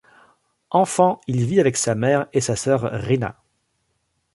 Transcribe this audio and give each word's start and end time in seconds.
Enfant, 0.71 1.21
il 1.27 1.45
vit 1.45 1.59
avec 1.59 1.77
sa 1.77 1.93
mère 1.93 2.25
et 2.33 2.41
sa 2.41 2.55
sœur 2.55 2.89
Rina. 2.91 3.39